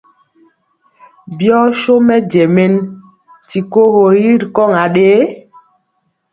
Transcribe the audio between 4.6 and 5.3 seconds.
aɗee?